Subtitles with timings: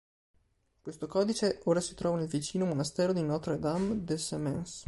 [0.81, 4.79] Questo codice ora si trova nel vicino monastero di "Notre-Dame-des-Semences".